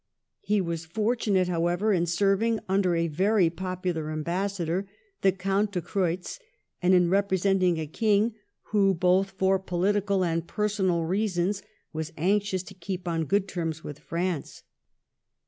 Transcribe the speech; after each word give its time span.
He 0.39 0.61
was 0.61 0.83
fortunate, 0.83 1.47
however, 1.47 1.93
in 1.93 2.07
serving 2.07 2.59
under 2.67 2.95
a 2.95 3.07
very 3.07 3.51
popular 3.51 4.09
ambassador, 4.09 4.87
the 5.21 5.31
Count 5.31 5.73
de 5.73 5.79
Creutz; 5.79 6.39
and 6.81 6.95
in 6.95 7.11
representing 7.11 7.77
a 7.77 7.85
king 7.85 8.33
who, 8.71 8.95
both 8.95 9.29
for 9.29 9.59
political 9.59 10.25
and 10.25 10.47
personal 10.47 11.03
reasons, 11.03 11.61
was 11.93 12.13
anxious 12.17 12.63
to 12.63 12.73
keep 12.73 13.07
on 13.07 13.25
good 13.25 13.47
terms 13.47 13.83
with 13.83 13.99
France. 13.99 14.63